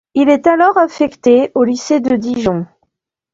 [0.15, 2.65] Il est alors affecté au Lycée de Dijon.